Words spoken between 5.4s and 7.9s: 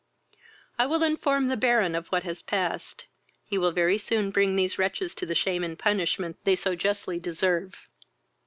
and punishment they so justly deserve."